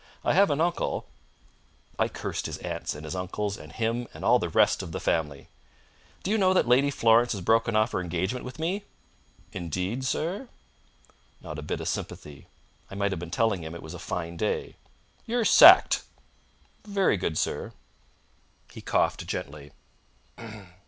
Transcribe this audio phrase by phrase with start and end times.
[0.25, 1.05] I have an uncle"
[1.99, 4.99] I cursed his aunts and his uncles and him and all the rest of the
[4.99, 5.47] family.
[6.23, 8.83] "Do you know that Lady Florence has broken off her engagement with me?"
[9.53, 10.47] "Indeed, sir?"
[11.39, 12.47] Not a bit of sympathy!
[12.89, 14.73] I might have been telling him it was a fine day.
[15.27, 16.01] "You're sacked!"
[16.83, 17.71] "Very good, sir."
[18.71, 19.71] He coughed gently.